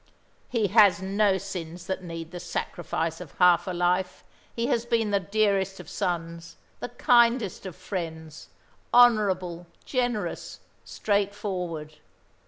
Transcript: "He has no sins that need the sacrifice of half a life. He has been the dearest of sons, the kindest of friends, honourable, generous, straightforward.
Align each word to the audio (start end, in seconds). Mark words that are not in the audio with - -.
"He 0.49 0.69
has 0.69 0.99
no 0.99 1.37
sins 1.37 1.85
that 1.85 2.03
need 2.03 2.31
the 2.31 2.39
sacrifice 2.39 3.21
of 3.21 3.33
half 3.37 3.67
a 3.67 3.71
life. 3.71 4.23
He 4.55 4.65
has 4.65 4.83
been 4.83 5.11
the 5.11 5.19
dearest 5.19 5.79
of 5.79 5.87
sons, 5.87 6.57
the 6.79 6.89
kindest 6.89 7.67
of 7.67 7.75
friends, 7.75 8.49
honourable, 8.91 9.67
generous, 9.85 10.61
straightforward. 10.83 11.97